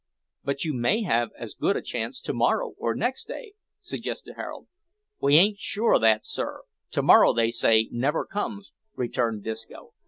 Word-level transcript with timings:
"But 0.43 0.65
you 0.65 0.73
may 0.73 1.03
have 1.03 1.29
as 1.37 1.53
good 1.53 1.75
a 1.77 1.81
chance 1.83 2.19
to 2.21 2.33
morrow, 2.33 2.73
or 2.79 2.95
next 2.95 3.27
day," 3.27 3.53
suggested 3.81 4.33
Harold. 4.35 4.65
"We 5.19 5.35
ain't 5.35 5.59
sure 5.59 5.93
o' 5.93 5.99
that 5.99 6.25
sir. 6.25 6.63
To 6.93 7.03
morrow, 7.03 7.33
they 7.33 7.51
say, 7.51 7.87
never 7.91 8.25
comes," 8.25 8.73
returned 8.95 9.43
Disco. 9.43 9.93